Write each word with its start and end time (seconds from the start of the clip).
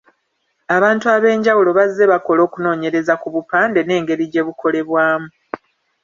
Abantu 0.75 1.05
ab'enjawulo 1.15 1.69
bazze 1.77 2.03
bakola 2.11 2.41
okunoonyereza 2.47 3.13
ku 3.21 3.27
bupande 3.33 3.79
n'engeri 3.83 4.25
gye 4.31 4.43
bukolebwamu. 4.47 5.29